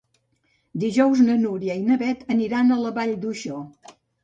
Dijous 0.83 1.21
na 1.27 1.35
Núria 1.43 1.77
i 1.81 1.85
na 1.91 1.99
Beth 2.05 2.25
aniran 2.39 2.79
a 2.79 2.81
la 2.87 2.95
Vall 2.99 3.17
d'Uixó. 3.27 3.63